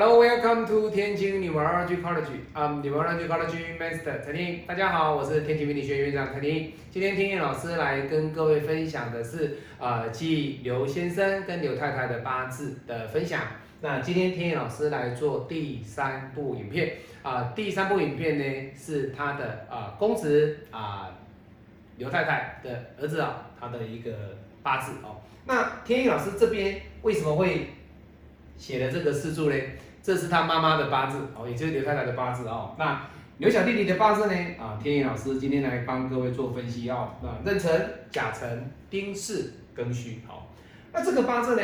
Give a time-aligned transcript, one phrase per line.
[0.00, 2.28] Hello, welcome to 天津女王二 G College.
[2.54, 4.60] I'm 女王二 G College Master 陈婷。
[4.64, 6.72] 大家好，我是天津病理学院院长陈婷。
[6.88, 13.42] 今天天燕老师来跟各位分享的是，呃，继刘先生跟刘太太的八字的分享。
[13.80, 16.92] 那今天天燕老师来做第三部影片，
[17.24, 21.10] 啊、第三部影片呢是他的啊、公子啊、
[21.96, 24.12] 刘太太的儿子啊，他的一个
[24.62, 25.16] 八字哦。
[25.44, 27.70] 那天意老师这边为什么会
[28.56, 29.56] 写了这个四柱呢？
[30.02, 32.74] 这是他妈妈的八字哦，也就是刘太太的八字哦。
[32.78, 33.02] 那
[33.38, 34.34] 刘小弟弟的八字呢？
[34.58, 37.10] 啊，天意老师今天来帮各位做分析哦。
[37.22, 40.20] 那壬辰、甲辰、丁巳、庚戌。
[40.26, 40.48] 好，
[40.92, 41.62] 那这个八字呢？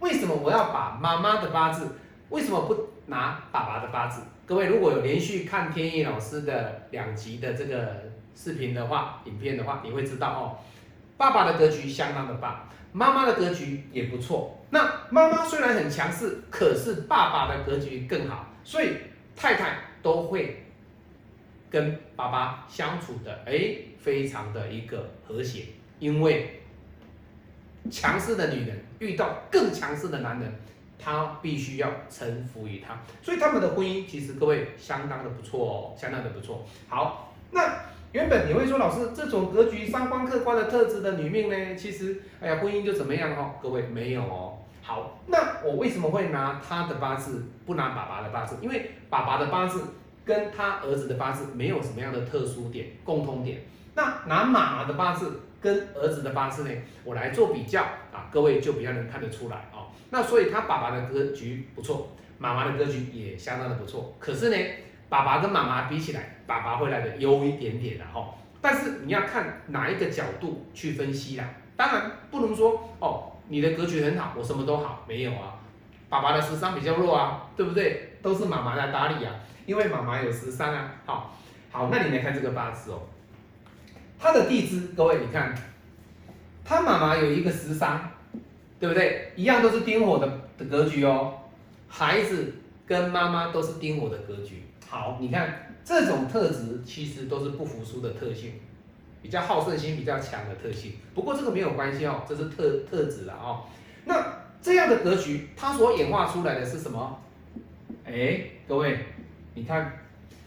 [0.00, 1.96] 为什么我要把妈妈的八字？
[2.30, 4.22] 为什么不拿爸爸的八字？
[4.46, 10.42] 各位如果有连续看天意老师的两集的这个视频的话，影片的话，你会知道哦，
[11.18, 14.56] 爸爸的格局相当的棒，妈妈的格局也不错。
[14.70, 18.92] 那妈妈虽然很强势，可是爸爸的格局更好，所以
[19.34, 20.64] 太太都会
[21.68, 25.64] 跟爸爸相处的，哎，非常的一个和谐，
[25.98, 26.62] 因为
[27.90, 30.52] 强势的女人遇到更强势的男人，
[30.98, 36.64] 她必须要臣服于他，所以他们的婚姻其实各位相当的不错哦，相当的不错。
[36.88, 37.62] 好，那
[38.12, 43.52] 原本你会说老师这种格局三观客观的特质的女命呢，其实哎呀婚姻就怎么样哦？
[43.62, 44.58] 各位没有哦。
[44.82, 48.56] 好，那我为什么会拿他的八字，不拿爸爸的八字？
[48.62, 49.82] 因为爸爸的八字
[50.24, 53.60] 跟他儿子的八字没有什么样的特殊点、共通点。
[53.94, 56.70] 那拿妈妈的八字跟儿子的八字呢，
[57.04, 59.88] 我来做比较啊，各位就比较能看得出来哦。
[60.08, 64.14] 那所以他爸爸的格局不错，妈妈的格局也相当的不错。
[64.18, 64.56] 可是呢，
[65.08, 68.34] 爸爸跟妈妈比起来，爸爸会来的优一点点的哈。
[68.60, 71.44] 但是你要看哪一个角度去分析啦。
[71.76, 75.54] 当然不能说哦，你的格局很好，我什么都好，没有啊。
[76.08, 78.16] 爸爸的十三比较弱啊，对不对？
[78.20, 79.32] 都是妈妈来打理啊，
[79.64, 80.92] 因为妈妈有十三啊。
[81.06, 81.36] 好，
[81.70, 83.02] 好，那你来看这个八字哦。
[84.18, 85.54] 他的地支，各位你看，
[86.64, 88.10] 他妈妈有一个十三，
[88.80, 89.32] 对不对？
[89.36, 90.26] 一样都是丁火的
[90.58, 91.34] 的格局哦。
[91.86, 94.64] 孩子跟妈妈都是丁火的格局。
[94.88, 98.54] 好，你看这种特质其实都是不服输的特性，
[99.22, 100.94] 比较好胜心比较强的特性。
[101.14, 103.66] 不过这个没有关系哦，这是特特质了哦。
[104.06, 104.24] 那
[104.62, 107.20] 这样的格局，它所演化出来的是什么？
[108.06, 108.98] 哎，各位，
[109.52, 109.92] 你看，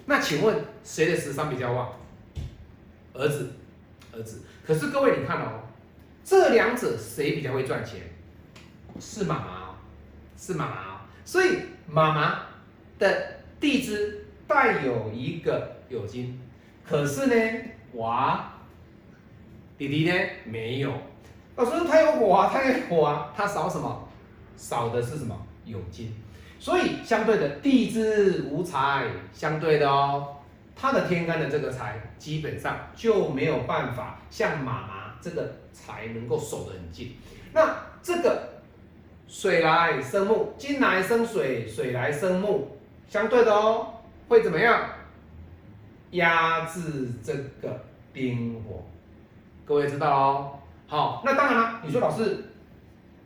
[0.07, 1.93] 那请问谁的十三比较旺？
[3.13, 3.51] 儿子，
[4.11, 4.41] 儿子。
[4.65, 5.61] 可是各位你看哦，
[6.23, 8.01] 这两者谁比较会赚钱？
[8.99, 9.75] 是妈妈哦，
[10.35, 11.01] 是妈妈哦。
[11.23, 12.39] 所以妈妈
[12.97, 14.20] 的地支
[14.53, 16.37] 带有一个有金，
[16.85, 17.61] 可是呢，
[17.93, 18.51] 娃，
[19.77, 20.13] 弟弟呢
[20.45, 20.91] 没有。
[21.55, 24.09] 老师他有火啊，他有火啊，他少什么？
[24.57, 25.35] 少的是什么？
[25.65, 26.13] 有金。
[26.59, 30.35] 所以相对的地支无财，相对的哦。
[30.75, 37.15] 他的天干的这个财，基本上就没有办法像妈妈这个财能够守得很近。
[37.53, 38.49] 那这个
[39.27, 42.67] 水来生木，金来生水，水来生木，
[43.07, 44.00] 相对的哦，
[44.31, 44.81] 会怎么样？
[46.11, 47.83] 压制这个
[48.13, 48.81] 丁火，
[49.65, 50.51] 各位知道哦。
[50.87, 52.45] 好，那当然了，你说老师，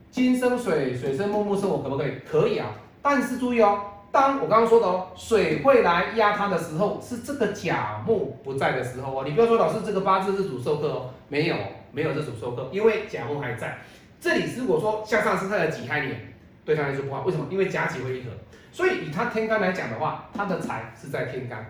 [0.09, 2.13] 金生水，水生木，木生火，可不可以？
[2.27, 2.71] 可以啊，
[3.03, 3.81] 但是注意哦。
[4.11, 9.23] 当我刚刚说的哦，水会来压它的时候，是这个甲木不在的时候哦。
[9.27, 11.55] 你不要说老师这个八字是主受克哦，没有，
[11.91, 13.77] 没有是主受克，因为甲木还在。
[14.19, 16.33] 这里如果说向上是它的己亥年，
[16.65, 17.45] 对他来说不好，为什么？
[17.51, 18.31] 因为甲己会一合，
[18.75, 21.66] 所以以他天干来讲的话，他的财是在天干，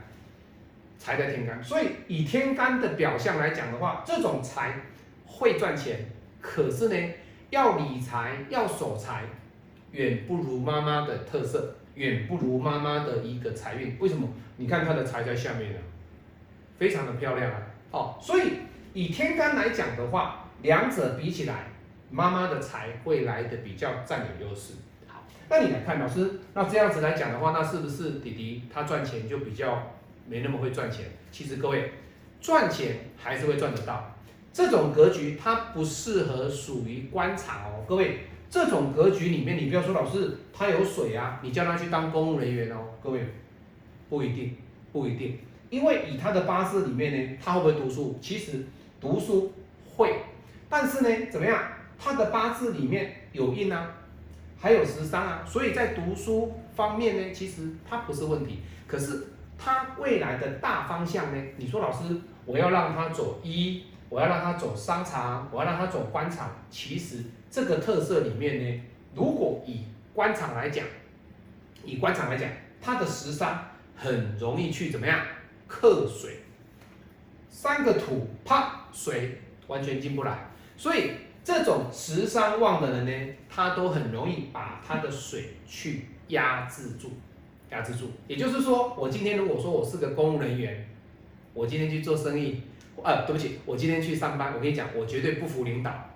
[0.98, 4.74] 财在天干，所以以天干的表象来讲的话，这种财
[5.28, 6.00] 会赚钱，
[6.42, 7.14] 可是呢，
[7.52, 9.26] 要理财要守财，
[9.92, 11.76] 远不如妈妈的特色。
[11.94, 14.28] 远不如妈妈的一个财运，为什么？
[14.58, 15.80] 你看他的财在下面呢，
[16.78, 17.62] 非常的漂亮啊。
[17.92, 18.54] 哦，所以
[18.94, 21.68] 以天干来讲的话，两者比起来，
[22.10, 24.74] 妈妈的财会来的比较占有优势。
[25.50, 29.92] 那你来看老师，那这样子来讲的话，那是不是弟弟他赚钱就比较
[30.28, 31.06] 没那么会赚钱？
[31.32, 31.92] 其实各位
[32.42, 34.16] 赚钱还是会赚得到，
[34.52, 38.20] 这种格局它不适合属于官场哦，各位。
[38.48, 43.20] 这种格局里面，你不要说老师他有水啊，你叫他去当公务人员哦，各位
[44.08, 44.56] 不一定，
[44.94, 45.40] 不一定，
[45.70, 48.18] 因为以他的八字里面呢，他会不会读书？
[48.22, 48.66] 其实
[49.02, 49.52] 读书
[49.98, 50.22] 会，
[50.70, 51.60] 但是呢，怎么样？
[51.98, 53.92] 他的八字里面有印啊，
[54.66, 58.62] 还有十三啊，所以在读书方面呢，其实他不是问题。
[58.88, 59.28] 可是
[59.60, 61.40] 他未来的大方向呢？
[61.58, 67.24] 你说老师，我要让他走医，我要让他走商场，我要让他走官场，其实。
[67.52, 68.82] 这个特色里面呢，
[69.14, 69.82] 如果以
[70.16, 70.84] 官场来讲，
[71.84, 72.50] 以官场来讲，
[72.82, 75.20] 他的十三很容易去怎么样
[75.68, 76.40] 克水，
[77.52, 81.12] 三个土啪水完全进不来，所以
[81.46, 87.12] 这种食伤旺的人呢，他都很容易把他的水去压制住，
[87.70, 88.10] 压制住。
[88.28, 90.90] 也就是说，我今天如果说我是个公务人员，
[91.54, 92.64] 我今天去做生意，
[93.04, 96.10] 呃，对不起，我今天去上班，我跟你讲，我绝对不服领导。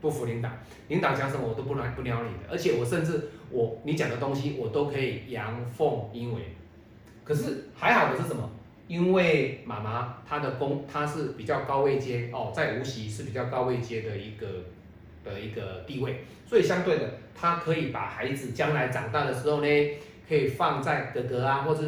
[0.00, 0.48] 不服领导，
[0.86, 6.40] 领导讲什么我都不来不鸟你的，而且我甚至我你讲的东西我都可以阳奉阴违。
[7.24, 8.48] 可是还好的是什么？
[8.88, 14.46] 因为妈妈她的工她是比较高位阶哦，在无锡是比较高位阶的一个
[15.22, 19.68] 的一个地位，所以相对的她可以把孩子将来长大的时候呢，
[20.28, 21.82] 可以放在哥哥啊或者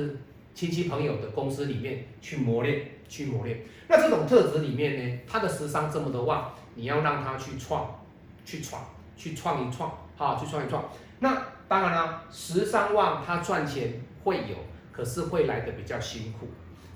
[0.55, 3.63] 亲戚朋友的公司里面去磨练去磨练。
[3.89, 7.97] 那这种特质里面呢，他的时商这么的旺，你要让他去创。
[8.43, 8.83] 去闯，
[9.17, 10.91] 去创一创，哈，去创一创。
[11.21, 14.57] 那当然了，十三万他赚钱会有，
[14.91, 16.49] 可是会来的比较辛苦。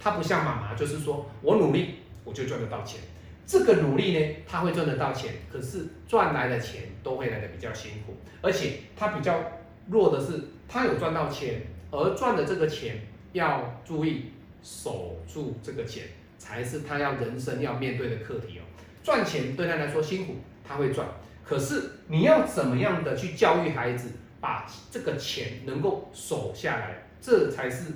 [0.05, 3.01] 他不像妈妈，就是说我努力我就赚得到钱。
[3.47, 8.15] 这个努力呢，他会赚得到钱，可是赚来的钱都会来的比较辛苦。
[8.43, 9.41] 而且他比较
[9.89, 13.01] 弱的是，他有赚到钱，而赚的这个钱
[13.33, 16.05] 要注意守住这个钱，
[16.37, 18.63] 才是他要人生要面对的课题哦。
[19.03, 21.09] 赚钱对他来说辛苦，他会赚。
[21.43, 27.93] 可是你要怎么样的去教育孩子，把这个钱能够守下来，这才是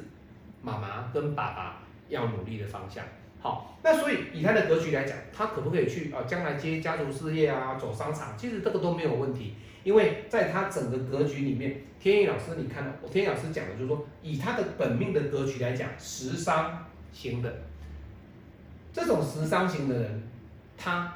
[0.63, 3.05] 妈妈跟爸爸要努力的方向。
[3.41, 6.23] 好，那所以以他的格局来讲，他可不可以去啊？
[6.27, 17.63] 将来接家族事业啊，走商场，其实这个都没有问题，因为在他整个格局里面，天意老师，你看到我天意老师讲的就是说，以他的本命的格局来讲，食伤型的
[18.93, 20.23] 这种食伤型的人，
[20.77, 21.15] 他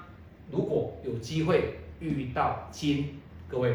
[0.51, 1.79] 如果有机会。
[2.03, 3.73] 遇到金，各位，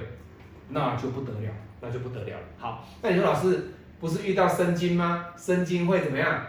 [0.68, 1.50] 那就不得了，
[1.80, 2.44] 那就不得了了。
[2.58, 3.72] 好，那你说老师
[4.02, 5.28] 不是遇到生金吗？
[5.38, 6.46] 生金会怎么样？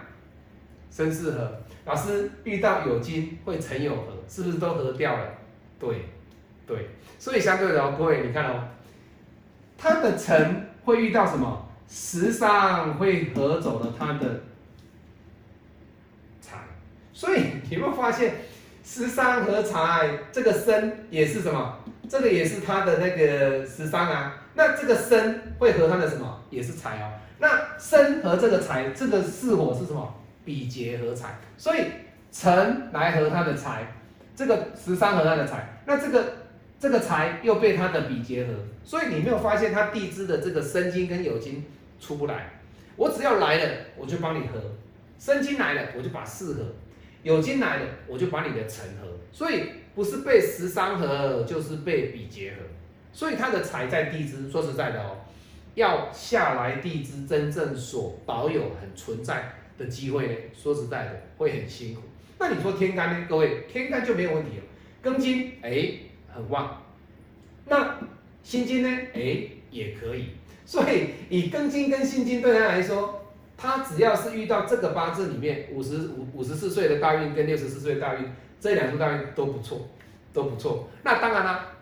[0.90, 1.50] 生四合。
[1.85, 5.25] 老师遇到有金会成有合，是不是都合掉了？
[5.79, 6.06] 对，
[6.67, 6.90] 对。
[7.19, 8.64] 所以相对的哦，各位你看哦，
[9.76, 11.67] 他的辰会遇到什么？
[11.88, 14.40] 时上会合走了他的
[16.40, 16.58] 财，
[17.14, 18.35] 所以你有没有发现？
[18.85, 21.79] 十三合财，这个生也是什么？
[22.08, 24.35] 这个也是他的那个十三啊。
[24.55, 26.43] 那这个生会合他的什么？
[26.50, 27.12] 也是财哦。
[27.38, 30.14] 那生和这个财，这个巳火是什么？
[30.49, 31.39] 比劫合财。
[31.59, 31.85] 所以
[32.33, 33.87] 辰来合他的财，
[34.35, 35.79] 这个十三合他的财。
[35.85, 36.25] 那这个
[36.81, 38.55] 这个财又被他的比劫合。
[38.83, 41.67] 所以你没有发现他地支的这个生金跟酉金
[42.00, 42.49] 出不来？
[42.97, 44.59] 我只要来了，我就帮你合。
[45.19, 46.62] 生金来了，我就把四合。
[47.25, 49.65] 酉金来了，我就把你的辰合，所以
[49.95, 52.65] 不是被十三合，就是被比劫合，
[53.12, 55.17] 所以他的财在地支，说实在的哦，
[55.75, 62.02] 要下来地支真正所保有很存在的机会呢，说实在的会很辛苦。
[62.38, 63.26] 那你说天干呢？
[63.28, 64.64] 各位天干就没有问题了，
[65.02, 65.90] 庚金哎
[66.34, 66.82] 很旺，
[67.66, 67.98] 那
[68.42, 70.30] 辛金呢哎也可以，
[70.66, 73.14] 所以以庚金跟辛金对他来说。
[73.60, 78.25] 他只要是遇到这个八字里面五十五五十四岁的大运跟六十四岁的大运，
[78.61, 79.88] 这两组大运都不错，
[80.32, 80.88] 都不错。
[81.02, 81.73] 那当然啦，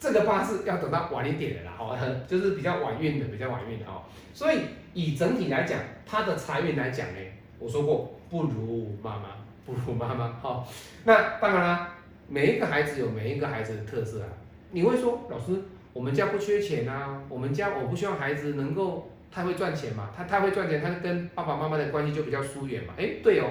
[0.00, 4.02] 这个八字要等到晚一点的啦，哦，就是比较晚运的，比较晚运的哦。
[4.32, 4.60] 所以
[4.94, 7.20] 以整体来讲，他的财运来讲呢，
[7.58, 9.26] 我说过不如妈妈，
[9.66, 10.32] 不如妈妈。
[10.40, 10.66] 好，
[11.04, 11.94] 那当然啦，
[12.26, 14.28] 每一个孩子有每一个孩子的特色啊。
[14.70, 19.10] 你会说，老师，我们家不缺钱啊，我们家我不希望孩子能够。
[19.32, 20.10] 太会赚钱嘛？
[20.16, 22.94] 他太会赚钱，他跟爸爸妈妈的关系就比较疏远嘛？
[22.98, 23.46] 哎，对哦，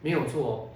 [0.00, 0.70] 没有错哦。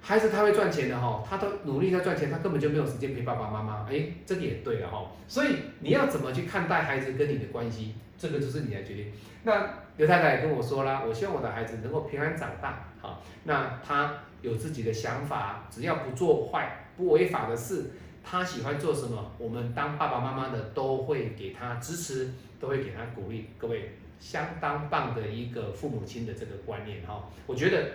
[0.00, 3.86] 孩子他会赚钱的哈，他都努力在赚钱，他根本就没有时间陪爸爸妈妈。
[3.90, 5.10] 哎，这个也对了哈。
[5.26, 9.12] 所以你要怎么去看待孩子跟你的关系，这个就是你来决定。
[9.42, 12.84] 那刘太太也跟我说啦，我希望我的孩子能够平安长大。
[13.00, 17.90] 好，那他有自己的想法，只要不做坏、不违法的事，
[18.24, 22.30] 他喜欢做什么，我们当爸爸妈妈的都会给他支持。
[22.58, 27.90] 都会给他鼓励，各位相当棒的一个父母亲的这个观念哈，我觉得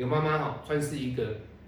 [0.00, 1.22] 有妈妈哈算是一个，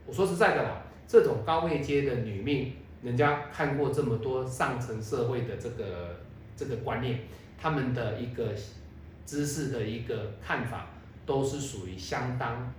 [0.07, 2.73] 我说实在的啦，这种高位阶的女命，
[3.03, 6.19] 人家看过这么多上层社会的这个
[6.57, 7.21] 这个观念，
[7.61, 8.55] 他们的一个
[9.27, 10.87] 知识的一个看法，
[11.27, 12.73] 都是属于相当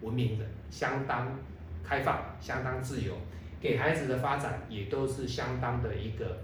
[0.00, 1.38] 文明的，相当
[1.84, 3.14] 开放，相当自由，
[3.60, 6.36] 给孩子的发展也都是相当的一个。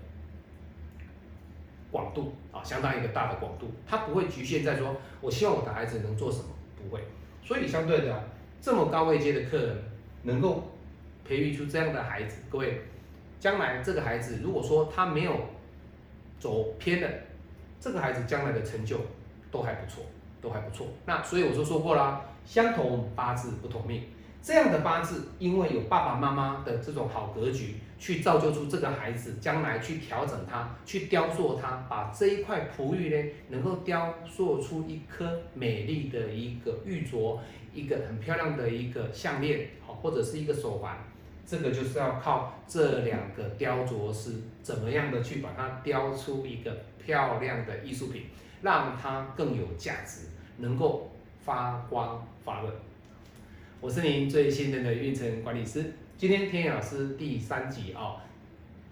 [1.91, 6.45] 广度啊，相当一个大的广度，它不会局限在说，我希望我的孩子能做什么，
[6.77, 7.03] 不会。
[7.45, 8.25] 所以相对的，
[8.63, 9.77] 这么高位阶的客人
[10.23, 10.71] 能够
[11.25, 12.81] 培育出这样的孩子，各位，
[13.41, 15.37] 将来这个孩子如果说他没有
[16.39, 17.11] 走偏的，
[17.81, 18.97] 这个孩子将来的成就
[19.51, 20.05] 都还不错，
[20.41, 20.87] 都还不错。
[21.05, 24.05] 那所以我就说过啦，相同八字不同命。
[24.43, 37.39] 这样的八字，因为有爸爸妈妈的这种好格局，去造就出这个孩子，将来去调整他，去雕塑他，把这一块璞玉呢，能够雕塑出一颗美丽的一个玉镯，
[37.73, 40.99] 一个很漂亮的一个项链，好，或者是一个手环，
[41.47, 48.25] 这个就是要靠这两个雕琢师怎么样的去把它雕出一个漂亮的艺术品，
[48.61, 51.13] 让它更有价值，能够
[51.45, 52.69] 发光发热。
[53.83, 55.93] 我是您最信任的运程管理师。
[56.17, 58.21] 今天天野老师第三集哦，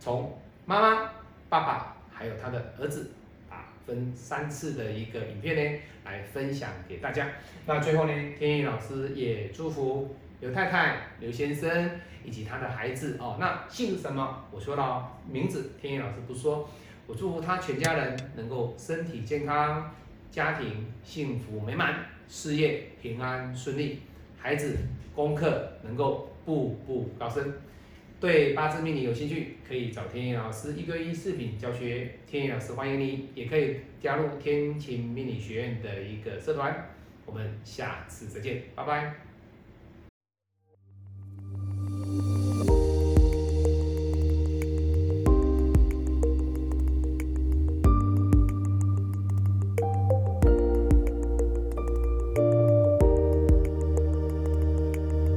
[0.01, 1.13] 从妈妈、
[1.49, 3.13] 爸爸还有他的儿子
[3.49, 7.29] 啊，分三次的一个影片呢，来分享给大家。
[7.67, 11.93] 那最后呢，天野老师也祝福刘太太、刘先生
[12.25, 13.37] 以及他的孩子哦。
[13.39, 14.45] 那姓什么？
[14.51, 16.69] 我说到名字，天野老师不说。
[17.07, 19.95] 我祝福他全家人能够身体健康，
[20.33, 24.01] 家庭幸福美满，事业平安顺利。
[24.43, 24.75] 孩子
[25.15, 27.53] 功课能够步步高升，
[28.19, 32.11] 对八字命理有兴趣，可以找天野老师一对一视频教学。
[32.27, 36.89] 天野老师欢迎你，也可以加入天晴命理学院的一个社团。
[37.27, 39.15] 我们下次再见，拜拜。